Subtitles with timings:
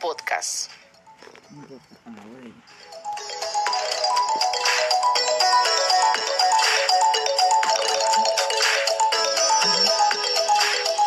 [0.00, 0.68] podcast.